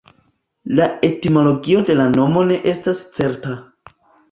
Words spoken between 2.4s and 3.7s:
ne estas certa.